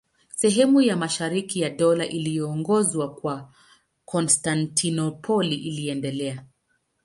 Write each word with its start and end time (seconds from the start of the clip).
Sehemu 0.35 0.81
ya 0.81 0.97
mashariki 0.97 1.59
ya 1.61 1.69
Dola 1.69 2.05
iliyoongozwa 2.07 3.09
kutoka 3.15 3.51
Konstantinopoli 4.05 5.55
iliendelea. 5.55 6.45